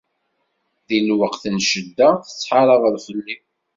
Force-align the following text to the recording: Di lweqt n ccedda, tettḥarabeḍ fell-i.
Di 0.87 0.99
lweqt 1.07 1.43
n 1.49 1.57
ccedda, 1.65 2.09
tettḥarabeḍ 2.25 2.95
fell-i. 3.05 3.35